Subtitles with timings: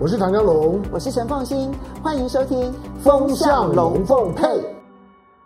[0.00, 1.72] 我是唐江龙，我是陈凤欣，
[2.04, 4.46] 欢迎收听《风向龙凤配》。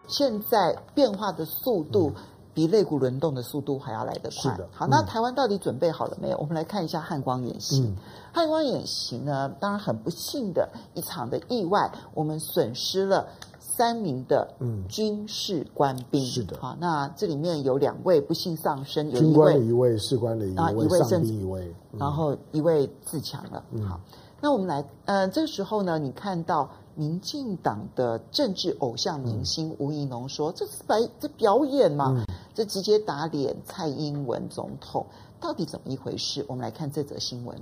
[0.06, 2.12] 现在变化的速度
[2.52, 4.30] 比肋骨轮动的速度还要来得快。
[4.30, 4.68] 是的。
[4.70, 6.36] 好，那台湾到底准备好了没有？
[6.36, 7.80] 我们来看一下汉光演习。
[7.80, 7.96] 嗯、
[8.30, 13.26] 汉光演习呢，当然很不幸的一场的意外，我们损失了
[13.58, 14.46] 三名的
[14.86, 16.22] 军事官兵。
[16.26, 16.58] 是的。
[16.60, 23.64] 好，那这里面有两位不幸丧生，有军官的一位，士官的一位，一位上兵一位，然后一位自强了。
[23.70, 23.82] 嗯。
[23.88, 23.98] 好。
[24.44, 35.06] 那我们来，呃，这个时候呢，你看到民进党的政治偶像明星吴怡农说：“嗯、这是白这表演嘛，嗯、这直接打脸蔡英文总统，
[35.40, 37.56] 到底怎么一回事？”我们来看这则新闻。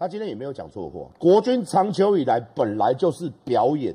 [0.00, 1.08] 他今天也没有讲错话。
[1.16, 3.94] 国军长久以来本来就是表演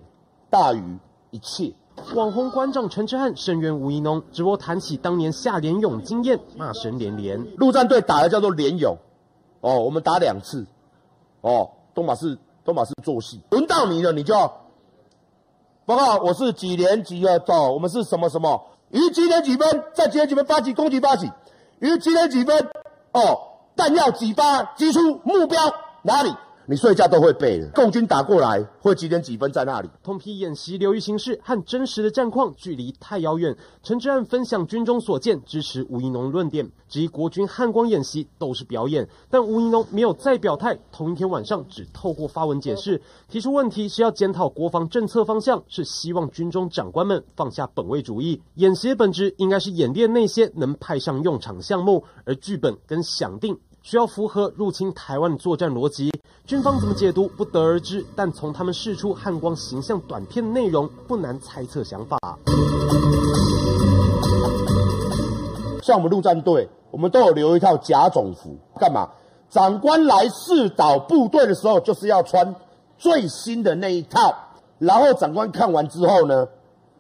[0.50, 1.00] 大于
[1.32, 1.74] 一切。
[2.16, 7.58] 网红馆长陈之汉声援吴怡农，直播谈起当年下联勇经验，骂声连连。
[7.58, 8.96] 陆战队打的叫做联勇，
[9.60, 10.66] 哦，我们打两次。
[11.42, 14.48] 哦，东马是东马是做戏，轮到你了，你就要
[15.86, 18.68] 报告我是几年级的哦，我们是什么什么？
[18.90, 21.32] 于几点几分，在几点几分发起攻击发起，
[21.80, 22.70] 于几点几分
[23.12, 23.40] 哦，
[23.76, 25.60] 弹药几发击出目标
[26.04, 26.34] 哪里？
[26.72, 29.90] 你睡觉都会背的，共军打过来会几点几分在那里？
[30.02, 33.54] 通批演习流于形式和真实的战况距离太遥远。
[33.84, 39.06] 陈之汉分享军中所见，支持吴怡农论点，质疑国军汉光演习都是表演。
[39.30, 48.42] 但吴怡农没有再表态，同一天晚上只透过发文解释，提出问题是要检讨国防政策方向，是希望军中长官们放下本位主义。
[48.56, 56.12] 演习的本质应该是演练那些能派上用场项目，而剧本跟想定需要符合入侵台湾的作战逻辑。
[56.46, 62.18] 军方怎么解读不得而知，但从他们释出汉光形象短片的内容，不难猜测想法。
[65.82, 69.10] 像我们陆战队，我们都有留一套甲种服，干嘛？
[69.50, 72.56] 长官来视导部队的时候，就是要穿
[72.98, 74.34] 最新的那一套，
[74.78, 76.48] 然后长官看完之后呢，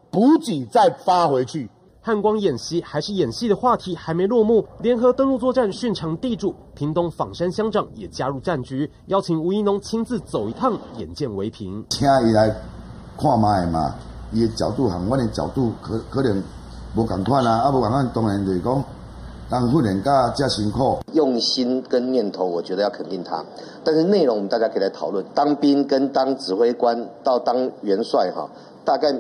[0.10, 1.70] 补给再发回去。
[2.04, 11.86] 汉光演习还是演戏的话题还没落幕，联合登陆作战训场地主屏东枋山乡长也加入战局，邀请吴怡农亲自走一趟，眼见为凭。
[11.92, 12.50] 请伊来
[13.20, 13.94] 看卖嘛，
[14.32, 16.42] 伊的角度和我的角度可可能
[16.96, 18.84] 无共款啊，啊无共款，当然就是讲
[19.48, 23.46] 当训练家加辛苦，用心跟念头，我觉得要肯定他。
[23.84, 28.50] 但是内容我们大家可以来讨论，当兵跟当指挥官到当元帅哈，
[28.84, 29.14] 大概。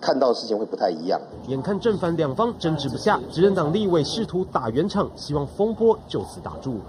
[0.00, 1.20] 看到的事情会不太一样。
[1.48, 6.80] 眼看正反两方争执不下，执政党立委试图打圆场，希望风波就此打住。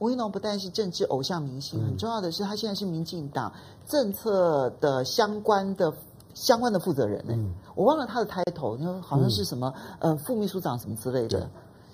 [0.00, 3.52] 吴一农不但是政治偶像明星，很重要的是他现在是民进党
[3.86, 5.92] 政策的相关的
[6.34, 7.24] 相关的负责人。
[7.28, 11.48] 嗯，我忘了他的抬头，你说好像是什么、嗯、呃副秘书长什么之类的。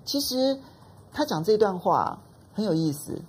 [0.04, 0.58] 其实
[1.12, 2.18] 他讲这段话
[2.54, 3.20] 很有意思，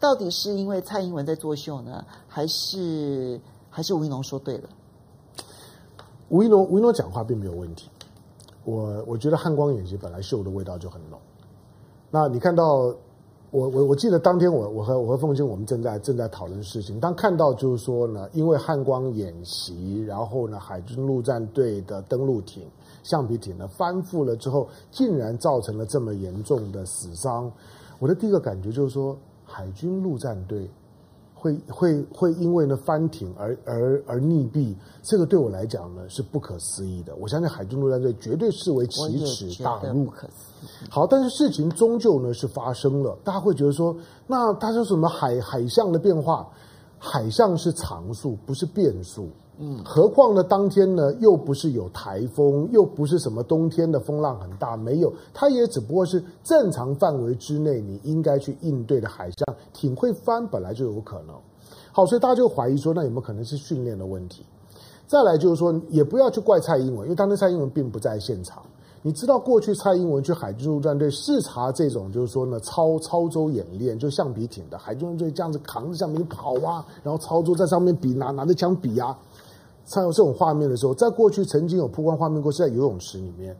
[0.00, 3.38] 到底是因为蔡英文在作秀呢，还是
[3.68, 4.68] 还是吴一农说对了？
[6.28, 7.90] 吴一农，吴一农讲话并没有问题。
[8.64, 11.18] 我我觉得汉光演习本来秀的味道就很浓。
[12.10, 12.94] 那你看到
[13.50, 22.64] 我我我记得当天我我和我和凤馨我们正在正在讨论事情，当看到就是说呢，因为汉光演习，然后呢海军陆战队的登陆艇、
[23.02, 27.52] 橡皮艇呢翻覆了之后，竟然造成了这么严重的死伤。
[27.98, 30.70] 我的第一个感觉就是说，海军陆战队。
[31.44, 37.14] 会会会因为呢翻艇而而而溺毙，这个对我来讲呢是不可思议的。
[37.16, 40.10] 我相信海军陆战队绝对视为奇耻大辱。
[40.88, 43.94] 好，但是事情终究呢是发生了，大家会觉得说，
[44.26, 46.48] 那他说什么海海象的变化，
[46.98, 49.28] 海象是常数，不是变数。
[49.58, 50.42] 嗯，何况呢？
[50.42, 61.36] 当天呢，又不是有台风，又不是什么冬天的风浪很大，没有，它也只不过是正常范围之内你应该去应对的海象，挺会翻本来就有可能。
[61.92, 64.44] 好，所以大家就怀疑说，那有没有可能是训练的问题？
[65.06, 68.60] 再来就是说，也不要去怪蔡英文，因为当天蔡英文并不在现场。
[69.06, 79.14] 你知道过去蔡英文去海军陆战队视察这种，就是说呢，操操舟演练，就橡皮艇的海军陆战队这样子扛着橡皮跑啊，然后操作在上面比拿拿着枪比啊。
[79.84, 83.54] 才有这种画面的时候，在过去曾经有曝光画面过，是在游泳池里面。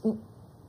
[0.00, 0.16] 你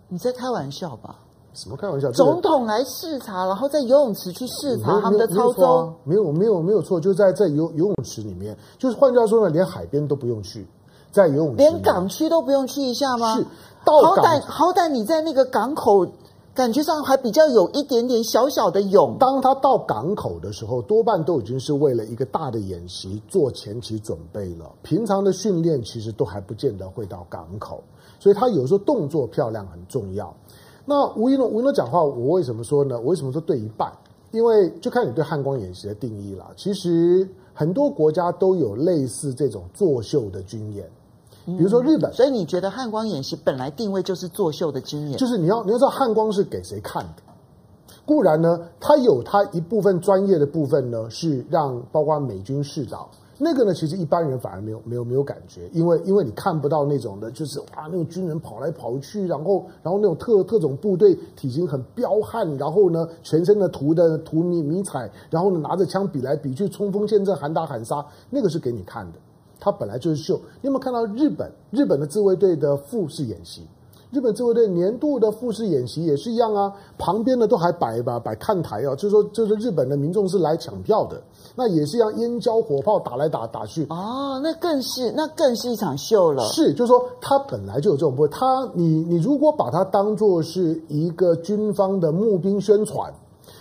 [0.10, 1.16] 你在开玩笑吧？
[1.54, 2.12] 什么开玩笑？
[2.12, 8.58] 总统来视察，然后在游泳池去视察他们的操舟，没有没有没有错，就在在游游泳池里面。
[8.78, 10.68] 就是换句话说呢，连海边都不用去，
[11.12, 13.36] 在游泳池，连港区都不用去一下吗？
[13.36, 13.46] 是，
[13.86, 16.08] 到好歹好歹你在那个港口。
[16.56, 19.16] 感觉上还比较有一点点小小的勇。
[19.18, 24.70] 当他到港口的时候，多半都已经是为了一个大的演习做前期准备了。
[24.84, 27.82] 平常的训练其实都还不见得会到港口，
[28.20, 30.36] 所以他有时候动作漂亮很重要。
[30.84, 33.00] 那吴一龙吴一龙讲话，我为什么说呢？
[33.00, 33.90] 我为什么说对一半？
[34.32, 36.48] 因为就看你对汉光演习的定义了。
[36.58, 37.30] 其实
[37.60, 40.90] 很多国家都有类似这种作秀的军演，
[41.44, 42.10] 比如说日本。
[42.10, 45.18] 嗯、所以你觉得汉光演习本来定位就是作秀的军演？
[45.18, 47.22] 就是你要你要知道汉光是给谁看的？
[48.06, 53.10] 固然呢，它有它一部分专业的部分呢，是让包括美军视导。
[53.42, 69.20] 那个呢，其实一般人反而没有没有没有感觉，因为因为你看不到那种的，就是哇，那种军人跑来跑去，然后然后那种特特种部队体型很彪悍，然后呢全身的涂的涂迷迷彩，然后呢拿着枪比来比去，冲锋陷阵，喊打喊杀，那个是给你看的，
[69.58, 70.36] 它本来就是秀。
[70.62, 73.66] 你有没有看到日本日本的自卫队的复式演习？
[74.12, 81.22] 日本自卫队年度的复式演习也是一样啊，旁边呢都还摆吧摆看台啊，就是说就是日本的民众是来抢票的，
[81.56, 83.86] 那也是一样烟硝火炮打来打打去。
[83.90, 86.44] 哦，那更是那更是一场秀了。
[86.50, 93.14] 是，就是说他本来就有这种不，他你你如果把它当做是一个军方的募兵宣传。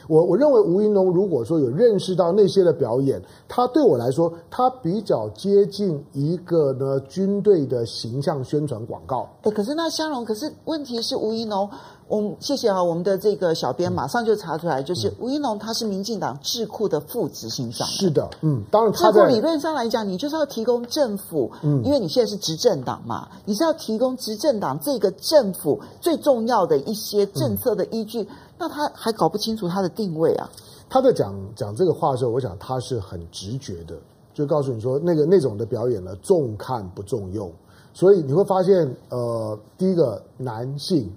[0.08, 9.28] 我我认为吴云龙如果说有认识到那些的表演，他对我来说，他比较接近一个呢军队的形象宣传广告。
[9.43, 11.69] 哎，可是那香龙，可是问题是吴云龙，
[12.08, 17.87] 我们谢谢啊，我们的这个小编马上就查出来，就是吴云龙他是民进党智库的副执行长。
[17.87, 28.22] 是的，嗯，当然他在理论上来讲，你就是要提供政府，嗯，因为你现在是执政党嘛，你是要提供执政党这个政府最重要的一些政策的依据。
[28.22, 28.26] 嗯
[28.61, 30.49] 那他还搞不清楚他的定位啊？
[30.89, 33.97] 他在讲讲这个话的时候，我想他是很直觉的，
[34.33, 37.50] 就告诉你说，那个那种的表演呢，重看不重用。
[37.93, 41.11] 所以你会发现，呃，第一个男性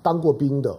[0.00, 0.74] 当过兵的，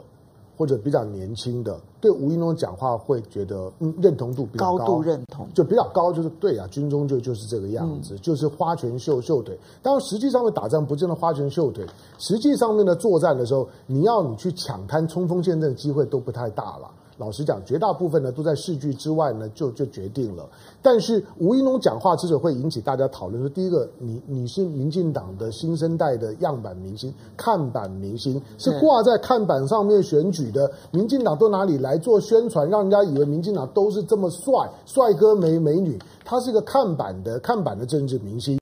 [0.57, 1.77] 或者比较年轻的。
[2.00, 9.56] 对吴一农讲话会觉得嗯认同度比较高，高度认同就比较高，就是对啊，军中就就是这个样子，嗯、就是花拳绣绣腿。
[9.83, 11.86] 当然实际上面打仗不见得花拳绣腿，
[12.18, 16.89] 实际上面的作战的时候，你要你去抢滩冲锋陷阵的机会都不太大了。
[17.17, 20.49] 老实讲，绝大部分呢都在视距之外呢，就就决定了。
[20.81, 30.71] 但是吴怡农讲话之所以会引起大家讨论，说第一个，你你是民进党的新生代的样板明星、看板明星，是挂在看板上面选举的。
[30.91, 35.99] 民进党都哪里来做宣传，让人家以为民进党都是这么帅帅哥美美女？
[36.25, 38.57] 他是一个看板的看板的政治明星。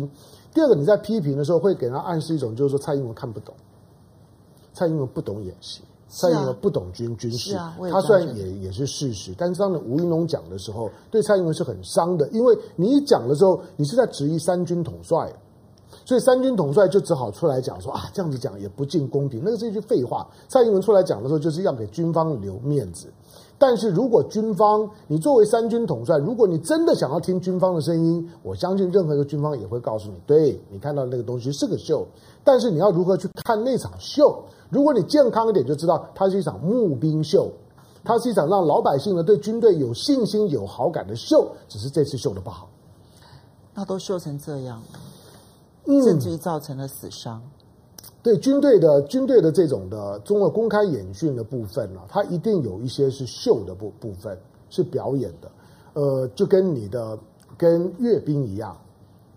[0.54, 3.54] 第二个，你在批评的时候会给他暗示一种，就是说蔡英文看不懂，
[4.74, 5.82] 蔡英文不懂演戏。
[6.10, 15.32] 蔡英文不懂军军事，啊、他虽然也也是事实，但是当吴云龙讲的时候，对蔡英文是很伤的，因为你一讲的时候，你是在质疑三军统帅，
[16.04, 20.28] 所以三军统帅就只好出来讲说啊，这样子讲也不尽公平，那个是一句废话。
[20.48, 23.08] 蔡英文出来讲的时候，就是要给军方留面子。
[23.62, 32.08] 但是如果军方，你作为三军统帅，如果你真的想要听军方的声音，我相信任何一个军方也会告诉你，对，你看到那个东西是个秀，
[32.42, 34.42] 但是你要如何去看那场秀？
[34.70, 37.52] 如果你健康一点，就知道它是一场募兵秀，
[38.02, 41.52] 它是一场让老百姓呢对军队有信心、有好感的秀。
[41.68, 42.70] 只是这次秀的不好，
[43.74, 44.82] 那都秀成这样，
[45.86, 47.42] 嗯，甚至于造成了死伤。
[48.22, 54.38] 对军队的军队的这种的中国公开演训的部分呢，它一定有一些是秀的部部分，
[54.70, 55.50] 是表演的。
[55.94, 57.18] 呃，就跟你的
[57.58, 58.78] 跟阅兵一样，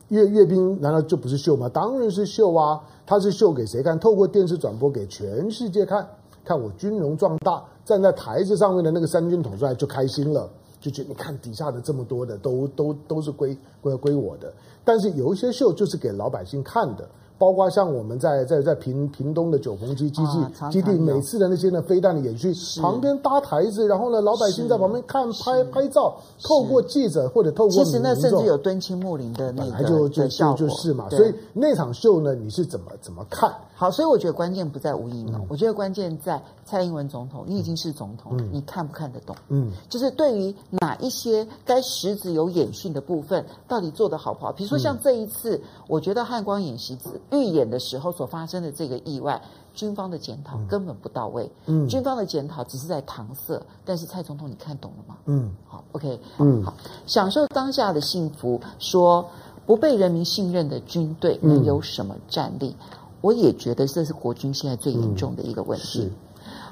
[0.08, 1.68] 阅阅兵难道就不是秀吗？
[1.68, 2.80] 当然是秀啊。
[3.04, 3.98] 他是秀给谁看？
[3.98, 6.08] 透过电视转播给全世界看，
[6.44, 10.48] 看我军容壮大，站在台子上面的那个三军统帅就开心了，
[10.80, 14.52] 就觉得你看底下的这么多的都都都是归归归我的。
[14.84, 17.08] 但是有一些秀就是给老百姓看的。
[17.42, 33.52] 包括像我们在在在屏屏东的九鹏基基地、啊、基地，每次的那些呢飞弹的演训，旁边搭台子，然后呢老百姓在旁边看拍拍照，透过记者或者透过其实那甚至有敦亲睦邻的那个就就就就是嘛，所以那场秀呢，你是怎么怎么看？
[33.74, 39.34] 好，所以我觉得关键不在吴怡农，我觉得关键在蔡英文总统，你已经是总统，嗯、你看不看得懂？
[39.48, 44.52] 嗯，就是对于哪一些该实质有演训的部分，到底做得好不好？
[44.52, 46.94] 比如说像这一次，嗯、我觉得汉光演习
[47.32, 49.42] 预演的时候所发生的这个意外，
[49.74, 51.50] 军方的检讨根本不到位。
[51.66, 55.16] 嗯，军方的检讨只是在搪塞，但是蔡总统，你看懂了吗？
[55.24, 56.72] 嗯，好，OK，嗯，好，
[57.06, 59.28] 享受当下的幸福，说
[59.66, 62.76] 不被人民信任的军队能有什么战力？
[62.78, 66.10] 嗯我也觉得这是国军现在最严重的一个问题。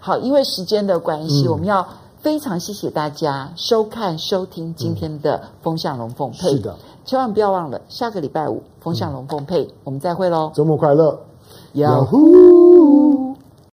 [0.01, 1.87] 好，因为时间的关系，嗯、我们要
[2.21, 6.49] 非常谢谢大家收看、收听今天的《风向龙凤配》。
[6.51, 10.53] 是的，千万不要忘了下个礼拜五《风向龙凤配》，我们再会喽！
[10.55, 11.19] 周末快乐，
[11.73, 13.30] 呀呼！